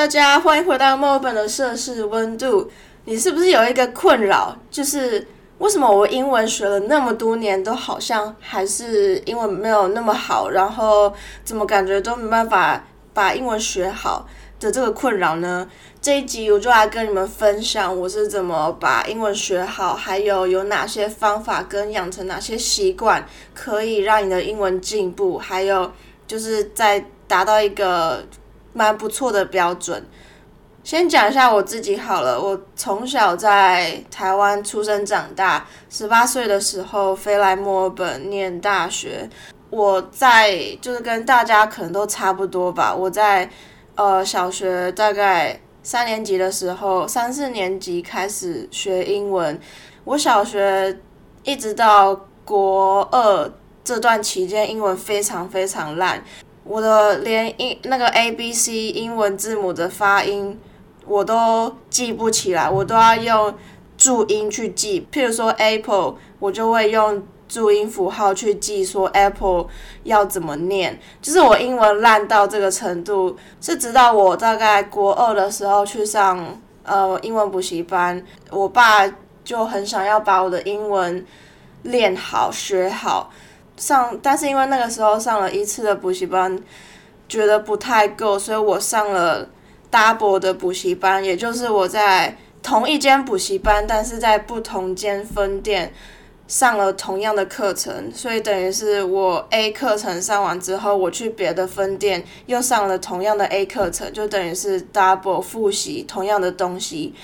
[0.00, 2.70] 大家欢迎回到墨尔本的摄氏温度。
[3.04, 5.28] 你是不是有一个困扰，就是
[5.58, 11.12] 为什么我英文学了那么多年，都好像还是英文没有那么好，然后
[11.44, 14.26] 怎么感觉都没办法把英文学好
[14.58, 15.68] 的这个困扰呢？
[16.00, 25.92] 这一集我就来跟你们分享我是怎么把英文学好，还有有哪些方法跟养成哪些习惯，可以让你的英文进步，还有
[26.26, 28.24] 就是在达到一个。
[28.72, 30.04] 蛮不错的标准。
[30.82, 39.28] 先讲一下我自己好了，我从小在台湾出生长大，十八岁的时候飞来墨尔本念大学。
[39.68, 42.94] 我在就是跟大家可能都差不多吧。
[42.94, 43.48] 我在
[43.94, 49.60] 呃小学大概三年级的时候，三四年级开始学英文。
[50.04, 50.98] 我小学
[51.44, 53.52] 一直到国二
[53.84, 56.24] 这段期间，英文非常非常烂。
[56.70, 60.56] 我的连英那个 A B C 英文字母的发音
[61.04, 63.52] 我都记不起来，我都要用
[63.98, 65.04] 注音去记。
[65.10, 69.66] 譬如说 Apple，我就会用注音符号去记，说 Apple
[70.04, 70.96] 要怎么念。
[71.20, 81.26] 就是我英文烂到这个程度，是直到我大概国二的时候去上呃英文补习班，我爸就很想要把我的英文
[81.82, 83.28] 练好学好。
[83.80, 86.56] 上，但是因为那个时候上了一次的补习班，
[87.26, 89.48] 觉得不太够，所以我上了
[89.90, 95.94] double 的补习班，也就是我在同一间补习班，但是在不同间分店
[96.46, 107.14] 上了同样的课程，所以等于是我 A 课程上完之后，我去别的分店又上了同样的 A 课程，就等于是 double 复习同样的东西。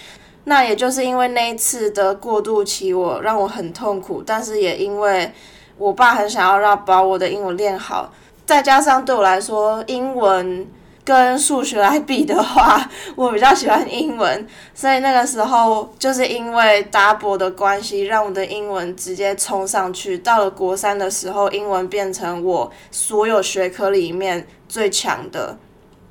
[0.45, 5.31] 那也就是因为那一次的过渡期，我让我很痛苦，但是也因为。
[5.79, 8.13] 我爸很想要让把我的英文练好，
[8.45, 10.67] 再加上对我来说，英文
[11.05, 20.19] 跟数学来比的话，我比较喜欢英文，所以那个时候就是因为 double 的关系，让我的英文直接冲上去。
[20.19, 25.57] 到了国三的时候，英文变成我所有学科里面最强的。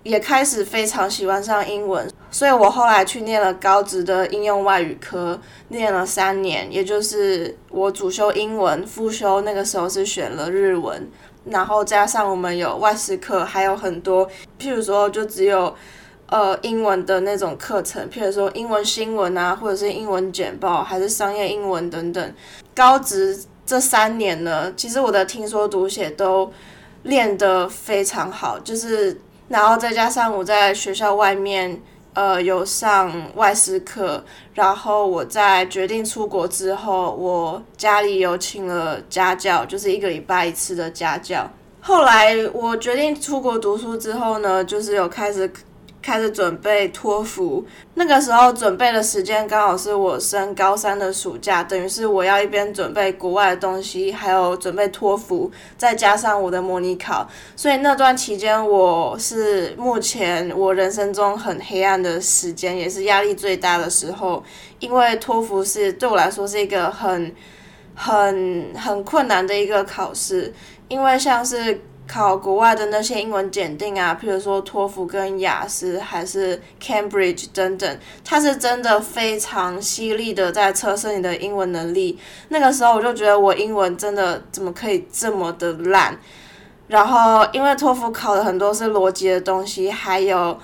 [0.06, 11.10] 也开始非常喜欢上英文，所以我后来去念了高职的应用外语科，念了三年，也就是我主修英文，副修那个时候是选了日文，
[11.46, 14.30] 然后加上我们有外事课，还有很多，
[14.60, 15.76] 譬如说就只有
[16.28, 22.34] 呃英文的那种课程，譬如说英文新闻啊，或者是英文简报，还是商业英文等等。
[22.76, 23.36] 高职
[23.66, 26.54] 这三年呢，其实我的听说读写都
[27.02, 29.20] 练得非常好，就是。
[29.48, 31.82] 然后再加上我在学校外面，
[32.14, 34.24] 呃，有上外事课，
[34.54, 41.50] 然后我在决定出国之后，我家里有请了家教，就是一个礼拜一次的家教。
[41.82, 45.52] 后来我决定出国读书之后呢，就是有开始。
[46.06, 64.44] 开始准备托福，那个时候准备的时间刚好是我升高三的暑假，等于是我要一边准备国外的东西，还有准备托福，再加上我的模拟考，所以那段期间我是目前我人生中很黑暗的时间，也是压力最大的时候，
[64.78, 67.34] 因为托福是对我来说是一个很
[67.96, 70.54] 很很困难的一个考试，
[70.88, 71.82] 因为像是。
[72.08, 82.20] 考国外的那些英文检定啊，譬如说托福跟雅思，还是 Cambridge 等等，它是真的非常犀利的在测试你的英文能力。
[82.50, 86.18] 那个时候我就觉得我英文真的怎么可以这么的烂？
[86.88, 90.58] 然后因为托福考的很多是逻辑的东西，还有。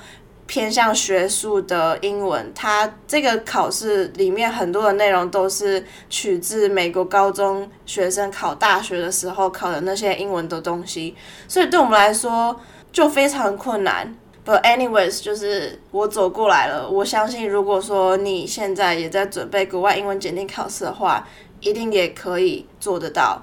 [0.52, 11.16] 偏向学术的英文，它这个考试里面很多的内容都是取自美国高中学生考大学的时候考的那些英文的东西，
[11.48, 12.60] 所以对我们来说
[12.92, 14.14] 就非常困难。
[14.46, 16.90] But anyways，就是我走过来了。
[16.90, 21.26] 我相信，如果说你现在也在准备国外英文检定考试的话，
[21.62, 23.42] 一定也可以做得到。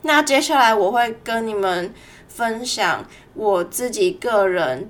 [0.00, 1.92] 那接下来我会跟你们
[2.28, 3.04] 分享
[3.34, 4.88] 我自己个人。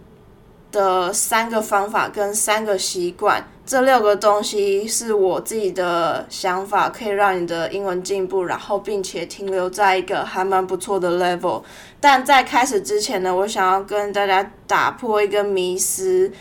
[0.72, 11.62] 的三个方法跟三个习惯，这六个东西是我自己的想法，可以让你的英文进步，然后并且停留在一个还蛮不错的 level。
[12.00, 16.32] 但在开始之前呢，我想要跟大家打破一个迷思，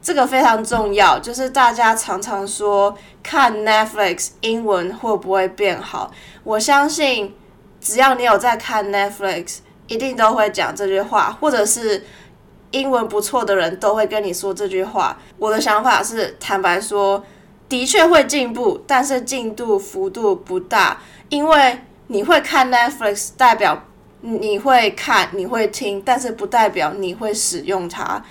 [0.00, 6.10] 这个非常重要，就是大家常常说看 Netflix 英文会不会变好？
[6.42, 7.34] 我相信
[7.80, 12.02] 只要你有在看 Netflix，一定都会讲这句话，或者是。
[12.74, 15.16] 英文不错的人都会跟你说这句话。
[15.38, 17.24] 我的想法是，坦白说，
[17.68, 21.00] 的确会进步，但是进度幅度不大。
[21.28, 21.78] 因为
[22.08, 23.84] 你会看 Netflix，代表
[24.20, 28.22] 你会看，你会听，但是不代表你会使用它。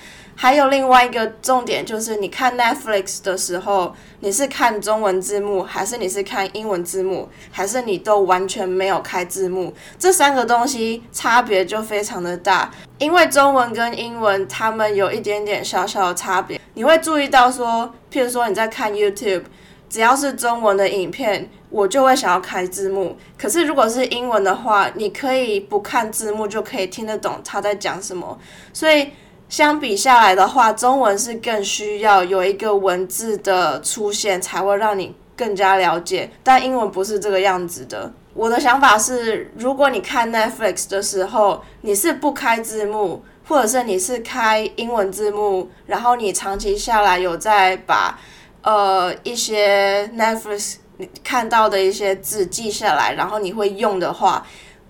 [0.44, 9.74] 还有另外一个重点就是，你看 Netflix 的时候，你是看中文字幕，还是你是看英文字幕，还是你都完全没有开字幕？
[9.98, 12.70] 这三个东西差别就非常的大。
[12.98, 16.60] 因为中文跟英文，他们有一点点小小的差别。
[16.74, 19.44] 你会注意到说，譬如说你在看 YouTube，
[19.90, 23.16] 只要是中文的影片，我就会想要开字幕。
[23.38, 28.38] 可是如果是英文的话，你可以不看字幕就可以听得懂他在讲什么。
[28.74, 29.08] 所以
[29.54, 36.32] 相比下来的话，中文是更需要有一个文字的出现，才会让你更加了解。
[36.42, 38.12] 但英文不是这个样子的。
[38.34, 48.20] 我的想法是，如果你看 Netflix 的时候，你是不开字幕，或者是你是开英文字幕，然后你长期下来有在把
[48.64, 50.78] 呃一些 Netflix
[51.24, 54.44] 看到的一些字记下来，然后你会用的话。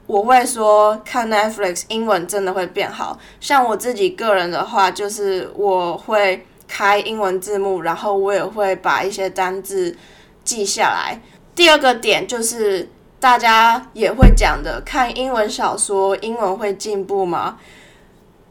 [0.06, 9.96] 我会说看 Netflix 英文真的会变好，像我自己个人的话，就是我会开英文字幕，然后我也会把一些单字
[10.44, 11.20] 记下来。
[11.56, 12.90] 第二个点就是
[13.20, 17.58] 大家也会讲的，看英文小说英文会进步吗？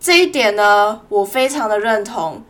[0.01, 2.43] 这一点呢，我非常的认同。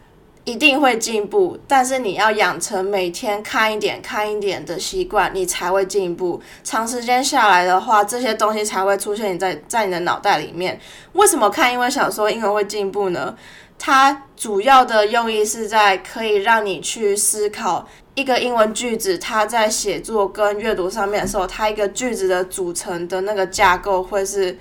[0.44, 6.40] 一定会进步，但是你要养成每天看一点、看一点的习惯，你才会进步。
[6.64, 10.80] 长时间下来的话，这些东西才会出现你在在你的脑袋里面。
[11.12, 13.36] 为什么看英文小说英文会进步呢？
[13.78, 17.86] 它主要的用意是在可以让你去思考
[18.16, 24.58] 一个英文句子，它在写作跟阅读上面的时候，它一个句子的组成的那个架构会是。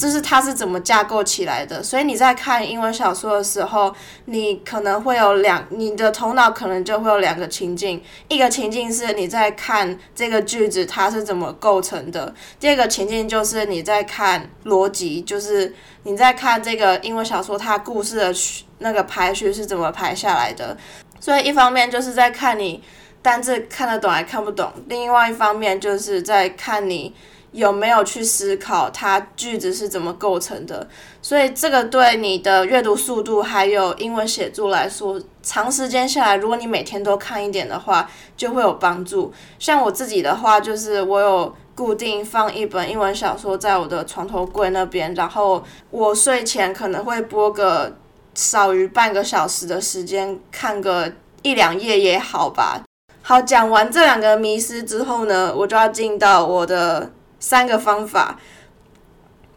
[0.00, 3.94] 就是它是怎么架构起来的，所以你在看英文小说的时候，
[4.24, 15.74] 你可能会有两，你的头脑可能就会有两个情境，一个情境是你在看这个句子它是怎么构成的，第二个情境就是你在看逻辑，就是
[16.04, 18.34] 你在看这个英文小说它故事的
[18.78, 20.74] 那个排序是怎么排下来的，
[21.20, 22.82] 所以一方面就是在看你
[23.20, 27.14] 单字看得懂还看不懂，另外一方面就是在看你。
[27.52, 30.86] 有没有去思考它句子是怎么构成的？
[31.20, 39.32] 所以这个对你的阅读速度还有英文写作来说，长时间下来，如果你每天都看一点的话，就会有帮助。
[39.58, 47.96] 像我自己的话，就是我有固定放一本英文小说在我的床头柜那边，然后我睡前可能会播个
[48.34, 51.12] 少于半个小时的时间，看个
[51.42, 52.82] 一两页也好吧。
[53.22, 57.10] 好，讲完这两个迷失之后呢，我就要进到我的。
[57.40, 58.38] 三个方法，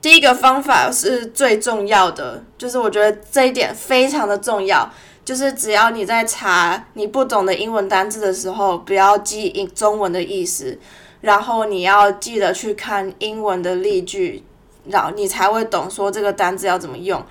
[0.02, 4.90] 第一个方法是最重要的，就是我觉得这一点非常的重要，
[5.24, 10.80] 就是只要你在查你不懂的英文单字的时候，不要记英中文的意思，
[11.22, 14.44] 然后你要记得去看英文的例句，
[14.86, 17.22] 然后你才会懂说这个单字要怎么用。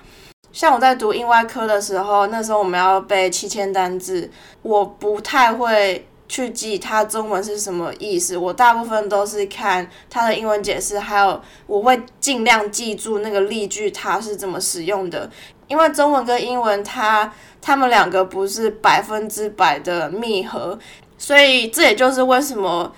[0.51, 4.29] 像我在读英外科的时候，那时候我们要背七千单字，
[4.61, 6.07] 我不太会。
[6.33, 15.29] 去记它中文是什么意思，我大部分都是看它的英文解释，还有我会尽量记住那个例句它是怎么使用的，
[15.67, 17.31] 因为中文跟英文它
[17.61, 20.79] 它们两个不是百分之百的密合，
[21.19, 22.91] 所以这也就是为什么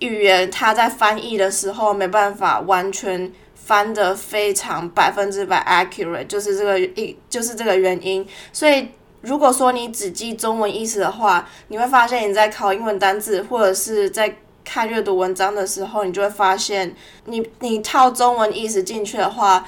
[0.00, 8.88] 语言它在翻译的时候没办法完全翻得非常百分之百 accurate，就是这个一就是这个原因，所以。
[9.22, 16.94] 如果说你只记中文意思的话，你会发现你在考英文单字或者是在看阅读文章的时候，你就会发现
[17.26, 19.64] 你你套中文意思进去的话，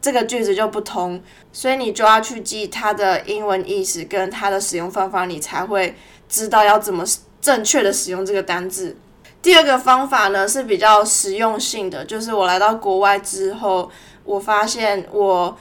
[0.00, 1.22] 这个句子就不通，
[1.52, 5.94] 所以你就要去记它的英文意思跟它的使用方法，你才会
[6.26, 7.04] 知道要怎么
[7.40, 8.96] 正确的使用这个单字。
[9.42, 13.90] 第二个方法呢是比较实用性的，就是我来到国外之后，
[14.24, 15.56] 我发现我。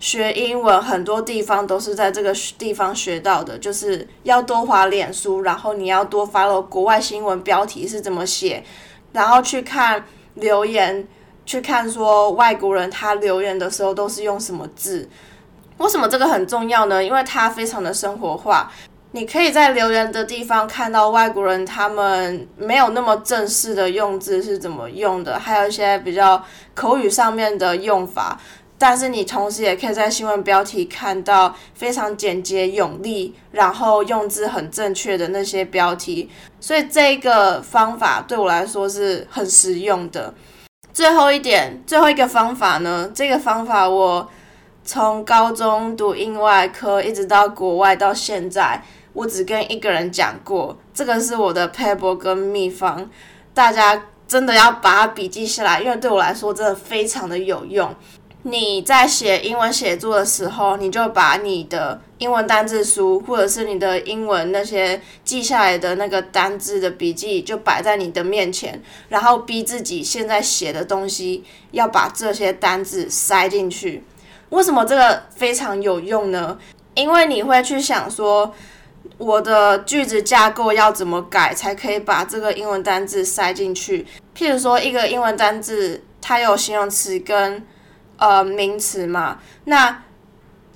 [0.00, 8.62] 学英文很多地方都是在这个地方学到的，就是要多划脸书，然后你要多 follow 国外新闻标题是怎么写，
[9.12, 11.06] 然后去看留言，
[11.44, 15.08] 去看说外国人他留言的时候都是用什么字。
[15.78, 17.02] 为什么这个很重要呢？
[17.02, 18.70] 因为它非常的生活化，
[19.12, 28.40] 你可以在留言的地方看到外国人他们没有那么正式的用字是怎么用的，还有一些比较口语上面的用法。
[28.78, 36.30] 但是你同时也可以在新闻标题看到非常简洁有力，然后用字很正确的那些标题，
[36.60, 40.32] 所以这个方法对我来说是很实用的。
[40.92, 43.10] 最后一点，最后一个方法呢？
[43.12, 44.28] 这个方法我
[44.84, 48.82] 从高中读英外科一直到国外到现在，
[49.12, 53.08] 我只跟一个人讲过，这个是我的 p a p e r 跟秘方，
[53.52, 57.92] 大家真的要把它笔记下来，因为对我来说真的非常的有用。
[58.50, 74.02] 你在写英文写作的时候，你就把你的英文单字书，或者是你的英文那些记下来的那个单字的笔记，就摆在你的面前，然后逼自己现在写的东西要把这些单字塞进去。
[74.50, 76.58] 为什么这个非常有用呢？
[76.94, 78.52] 因为你会去想说，
[79.18, 84.06] 我的句子架构要怎么改才可以把这个英文单字塞进去？
[84.36, 87.62] 譬如说，一个英文单字它有形容词跟
[88.18, 90.02] 呃名词嘛，那。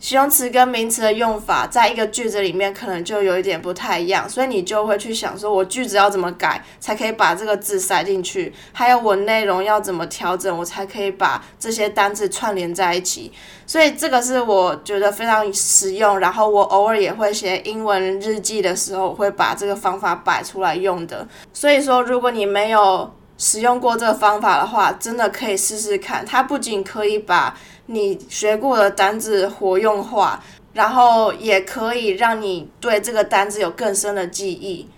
[0.01, 8.53] 形容词跟名词的用法，在一个句子里面可能就有一点不太一样，所以你就会去想说，我句子要怎么改才可以把这个字塞进去？
[8.73, 13.31] 还有我内容要怎么调整，我才可以把这些单字串联在一起？
[13.65, 16.19] 所以这个是我觉得非常实用。
[16.19, 21.25] 然后我偶尔也会写英文日记的时候，会把这个方法摆出来用的。
[21.53, 23.09] 所以说，如果你没有
[23.43, 26.25] 使用过这个方法的话，真的可以试试看。
[26.25, 30.41] 它不仅可以把你学过的单词活用化，
[30.75, 34.89] 然后也可以让你对这个单词有更深的记忆。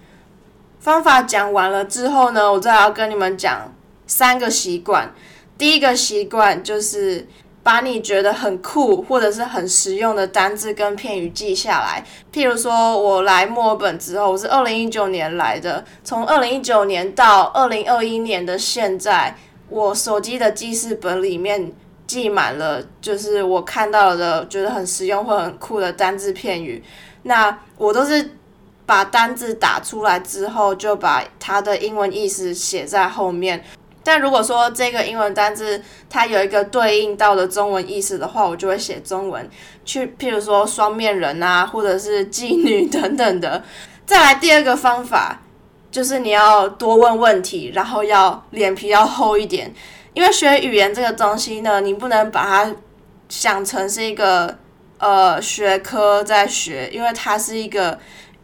[0.78, 3.72] 方法讲完了之后呢，我再要跟你们讲
[4.06, 5.10] 三个习惯。
[5.56, 7.26] 第一个习惯就是
[7.64, 12.04] 把你觉得很酷或者是很实用的单字跟片语记下来。
[12.32, 19.36] 譬如说，我来墨尔本之后，我是二零一九年来的，从二零一九年到二零二一年的现在，
[19.68, 21.72] 我手机的记事本里面。
[22.06, 26.84] 记满了，就是我看到的，觉得很实用或很酷的单字片语。
[27.22, 28.36] 那我都是
[28.84, 33.64] 把单字打出来之后，就把它的英文意思写在后面。
[34.04, 39.48] 但如果说这个英文单字它有一个对应到的中文意思的话，我就会写中文。
[39.84, 43.64] 去，譬如说双面人啊，或者是妓女等等的。
[44.06, 45.40] 再来第二个方法，
[45.90, 49.72] 就是你要多问问题，然后要脸皮要厚一点。
[50.12, 52.76] 因为学语言这个东西呢，你不能把它
[53.28, 54.58] 想成是一个
[54.98, 57.98] 呃学科在学，因为它是一个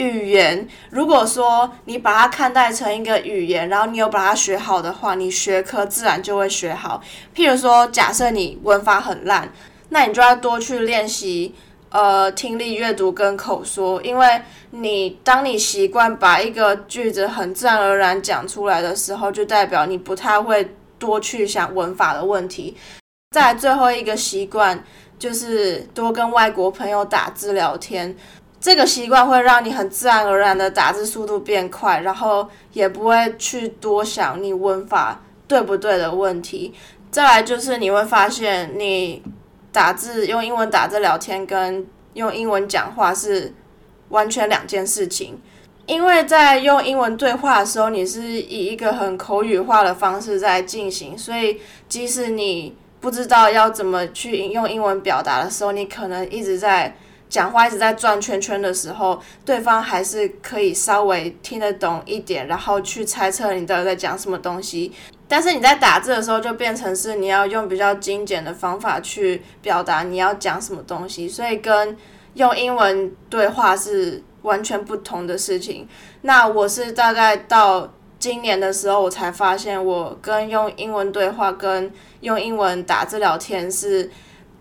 [0.04, 0.66] 语言。
[0.90, 7.00] 如果说你把它看待成一个语言，然后你有把它学好的话，你学科自然就会学好。
[7.35, 9.52] 譬如说，假设你文法很烂，
[9.90, 11.54] 那你就要多去练习
[11.90, 20.69] 呃听力、阅读跟口说，因为你当你习惯把一个句子很自然而然讲出来的时候，就代表你不太会。
[21.00, 22.76] 多去想文法的问题，
[23.30, 24.85] 再最后一个习惯
[25.19, 28.14] 就是多跟外国朋友打字聊天。
[28.60, 36.74] 这个习惯会让你很自然而然的打字速度变快，然后也不会去多想你文法对不对的问题。
[37.10, 39.22] 再来就是你会发现，你
[39.72, 43.54] 打字用英文打字聊天跟用英文讲话是
[44.10, 45.40] 完全两件事情。
[45.86, 56.94] 因为在用英文对话的时候，你是以一个很口语化的方式在进行，所以即使你不知道要怎么去用英文表达的时候，你可能一直在
[57.30, 64.92] 讲话，一直在转圈圈的时候，对方还是可以稍微听得懂一点，然后去猜测你到底在讲什么东西。
[65.26, 71.96] 但是你在打字的时候，就变成是你要用比较精简的方法去表达你要讲什么东西，所以跟
[72.34, 74.22] 用英文对话是。
[74.42, 75.87] 完全不同的事情。
[76.22, 84.10] 那我是大概到今年的时候，我才发现我跟用英文对话跟用英文打字聊天是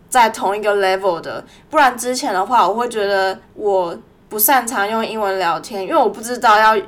[0.09, 1.45] 在同一个 level 的。
[1.69, 3.97] 不然之前的话，我会觉得我
[4.27, 6.81] 不擅长用英文聊天，因为我不知道要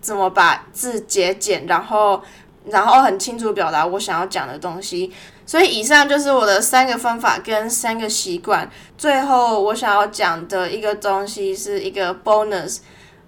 [0.00, 2.22] 怎么把字节简，然后
[2.66, 5.12] 然后很清楚表达我想要讲的东西。
[5.46, 8.70] 所以以上就是我的三个方法跟三个习惯。
[8.96, 12.80] 最后我想要讲的一个东西是一个 bonus。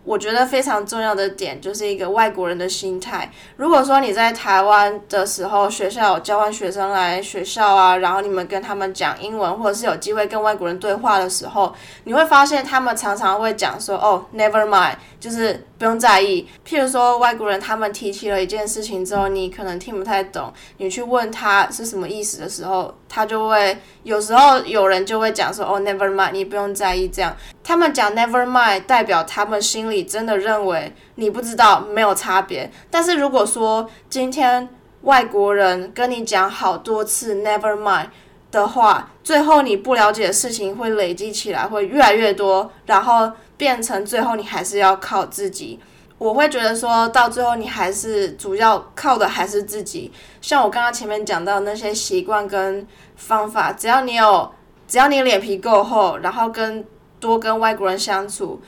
[0.03, 3.31] 我觉得非常重要的点就是一个外国人的心态。
[3.57, 29.91] 如果说你在台湾的时候，学校有交换学生来学校啊，然后你们跟他们讲英文，或者是有机会跟外国人对话的时候，你会发现他们常常会讲说：“哦，never mind，就是不用在意。”譬如说外国人他们提起了一件事情之后，你可能听不太懂，你去问他是什么意思的时候，他就会有时候有人就会讲说：“哦，never mind，你不用在意。”这样，他们讲 never mind，代表他们心。
[29.91, 34.69] 里真的认为你不知道没有差别，但是如果说今天
[35.03, 38.07] 外国人跟你讲好多次 never mind
[38.51, 45.79] 的话，最后你不了解的事情会累积起来，会越来越多，然后变成最后你还是要靠自己。
[46.19, 50.13] 我会觉得说到最后你还是主要靠的还是自己。
[50.41, 52.87] 像我刚刚前面讲到那些习惯跟
[53.17, 54.53] 方法，只要你有，
[54.87, 56.85] 只要你脸皮够厚，然后跟
[57.21, 58.61] 多跟外国人相处。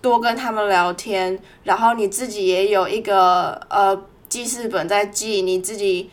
[0.00, 6.08] 多跟他们聊天，然后你自己也有一个呃记事本在记你自己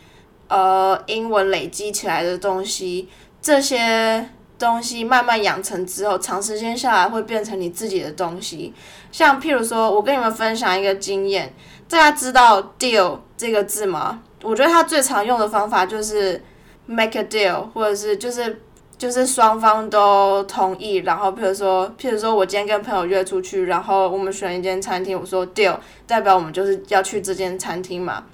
[0.48, 3.08] 呃英文累积起来的东西，
[3.40, 8.74] 这些东西慢慢养成之后，长时间下来会变成你自己的东西。
[9.12, 11.54] 像譬如说，我跟你们分享一个经验，
[11.88, 14.20] 大家知道 “deal” 这个字吗？
[14.42, 16.42] 我觉得它最常用的方法就是
[16.86, 18.62] “make a deal”，或者是就是
[18.98, 25.76] 就是双方都同意，然后譬如说譬如说我今天跟朋友约出去，然后我们选一间餐厅，我说 “deal”，
[26.06, 28.24] 代表我们就是要去这间餐厅嘛。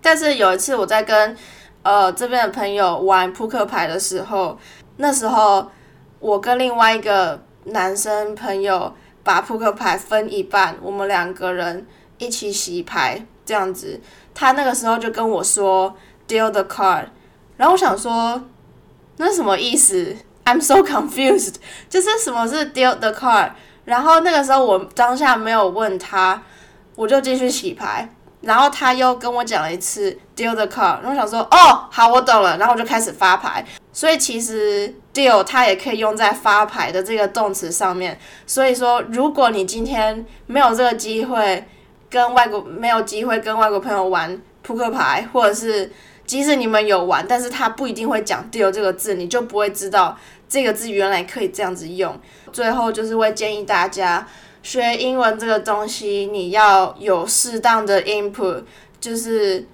[0.00, 1.36] 但是有一次我在跟
[1.82, 4.58] 呃这边的朋友玩扑克牌的时候，
[4.96, 5.70] 那时候
[6.20, 14.00] 我跟另外一个男生朋友把扑克牌分一半，我们两个人一起洗牌这样子。
[14.34, 15.94] 他那个时候就跟我说
[16.26, 17.04] “deal the card”，
[17.58, 18.42] 然后我想说
[19.16, 21.54] 那什么意思？I'm so confused，
[21.88, 23.50] 就是什么是 “deal the card”？
[23.84, 26.42] 然后那个时候我当下没有问他，
[26.94, 28.08] 我就继续洗牌。
[28.42, 32.56] 然后他又跟我讲了一次 deal the card，然后想说哦，好，我懂了。
[32.58, 33.64] 然后我就开始发牌。
[33.92, 38.18] 所以其实 deal 它也可以用在发牌的这个动词上面。
[38.44, 41.64] 所以说，如果你今天没有这个机会
[42.10, 45.92] 跟外国没有机会跟外国朋友玩扑克牌，或者是
[46.26, 50.16] 即使你们有玩，但是他不一定会讲 deal 这个字，你就不会知道
[50.48, 52.18] 这个字原来可以这样子用。
[52.52, 54.26] 最后就是会建议大家。
[54.64, 58.62] 学英文这个东西，你要有适当的 input，
[59.00, 59.66] 就是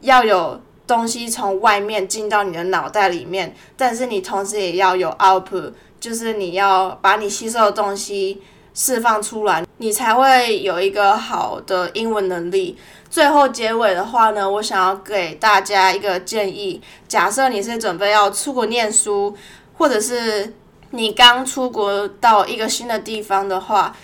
[0.00, 8.40] 要有东西从外面进到你的脑袋里面，但是你同时也要有 output，就是你要把你吸收的东西
[8.72, 12.76] 释放出来，你才会有一个好的英文能力。
[13.08, 19.34] 最后结尾的话呢，我想要给大家一个建议：假设你是准备要出国念书，
[19.78, 20.52] 或者是
[20.90, 23.96] 你刚出国到一个新的地方的话。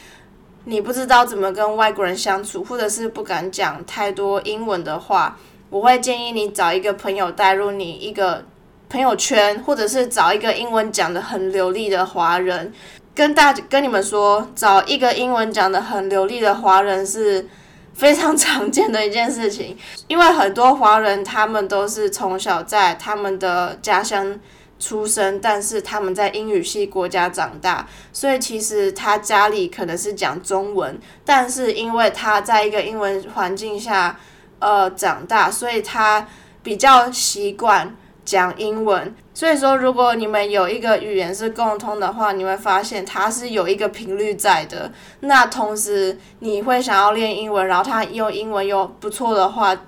[0.68, 5.38] 你不知道怎么跟外国人相处，或者是不敢讲太多英文的话，
[5.71, 8.45] 我会建议你找一个朋友带入你一个
[8.89, 12.73] 朋友圈，或者是找一个英文讲的很流利的华人。
[13.17, 17.49] 跟大跟你们说，找一个英文讲的很流利的华人是
[17.95, 19.76] 非常常见的一件事情，
[20.07, 24.39] 因为很多华人他们都是从小在他们的家乡。
[24.79, 34.21] 出生，但是他们在英语系国家长大，所以其实他家里可能是讲中文，但是因为他在一个英文环境下，
[34.59, 36.29] 呃，长大，所以他
[36.63, 39.15] 比较习惯讲英文。
[39.37, 44.91] 所以说，如果你们有一个语言是共通的话，你会发现它是有一个频率在的。
[45.21, 49.79] 那同时，你会想要练英文，然后他用英文又不错的话。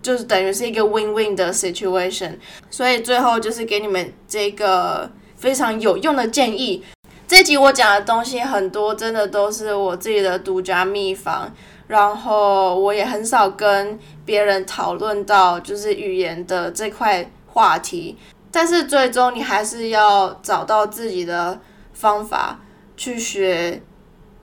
[0.00, 2.32] 就是等于是一个 win-win 的 situation，
[2.70, 6.82] 所以最后就是给你们这个非常有用的建议。
[7.26, 11.52] 这集我讲的东西很多，真的都是我自己的独家秘方，
[11.88, 18.16] 然后我也很少跟别人讨论到就是语言的这块话题。
[18.58, 21.60] 但是最终你还是要找到自己的
[21.92, 22.58] 方法
[22.96, 23.80] 去学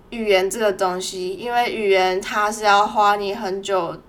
[0.09, 4.01] 语言这个东西，因为语言它是要花你很久。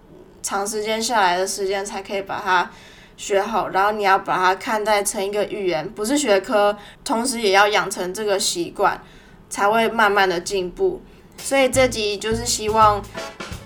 [0.45, 2.71] 长时间下来的时间才可以把它
[3.17, 9.03] 学好，然后你要把它看待成一个语言，不是学科，同时也要养成这个习惯，
[9.51, 11.03] 才会慢慢的进步。
[11.37, 13.03] 所以这集就是希望，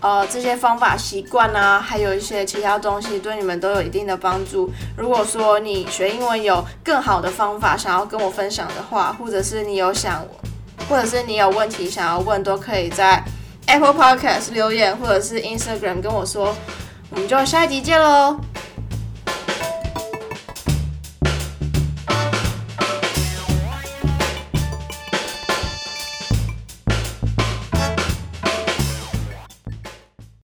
[0.01, 4.71] 呃，这些方法、习惯啊，还有一些其他东西，对你们都有一定的帮助。
[4.97, 10.25] 如果说你学英文有更好的方法想要跟我分享的话，或者是你有想，
[10.89, 13.23] 或者是你有问题想要问，都可以在。
[13.67, 16.53] Apple Podcast 留言或者是 Instagram 跟我说，
[17.11, 18.37] 我们就下一集见喽。